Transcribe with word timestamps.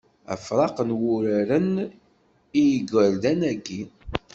Afraq 0.33 0.75
n 0.83 0.89
wuraren 0.99 1.71
i 2.59 2.61
yigerdan-agi. 2.69 3.81